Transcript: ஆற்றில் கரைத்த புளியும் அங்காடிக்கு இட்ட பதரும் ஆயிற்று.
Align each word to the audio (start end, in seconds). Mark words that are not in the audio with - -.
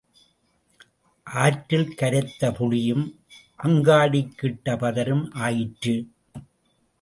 ஆற்றில் 1.27 1.93
கரைத்த 1.93 2.49
புளியும் 2.51 3.05
அங்காடிக்கு 3.63 4.45
இட்ட 4.45 4.75
பதரும் 4.75 5.31
ஆயிற்று. 5.31 5.95